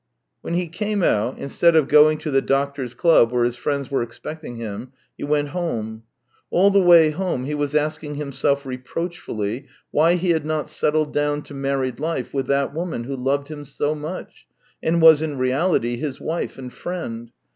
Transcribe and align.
When 0.41 0.55
he 0.55 0.67
came 0.67 1.03
out, 1.03 1.37
instead 1.37 1.75
of 1.75 1.87
going 1.87 2.17
to 2.21 2.31
the 2.31 2.41
doctors' 2.41 2.95
club 2.95 3.31
where 3.31 3.43
his 3.43 3.55
friends 3.55 3.91
were 3.91 4.01
expecting 4.01 4.55
him, 4.55 4.93
he 5.15 5.23
went 5.23 5.49
home. 5.49 6.05
All 6.49 6.71
the 6.71 6.79
way 6.81 7.11
home 7.11 7.43
he 7.43 7.53
was 7.53 7.75
asking 7.75 8.15
himself 8.15 8.65
reproachfully 8.65 9.67
why 9.91 10.15
he 10.15 10.31
had 10.31 10.43
not 10.43 10.69
settled 10.69 11.13
down 11.13 11.43
to 11.43 11.53
married 11.53 11.99
life 11.99 12.33
with 12.33 12.47
that 12.47 12.73
woman 12.73 13.03
who 13.03 13.15
loved 13.15 13.49
him 13.49 13.63
so 13.63 13.93
much, 13.93 14.47
and 14.81 15.03
was 15.03 15.21
in 15.21 15.37
reality 15.37 15.97
his 15.97 16.19
wife 16.19 16.57
and 16.57 16.73
friend. 16.73 17.29